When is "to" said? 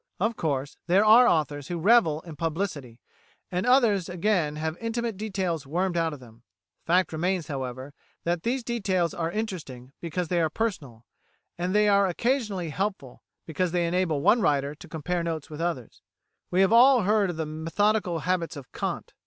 14.73-14.87